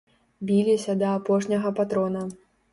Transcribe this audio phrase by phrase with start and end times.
[0.49, 2.29] Біліся да апошняга патрона.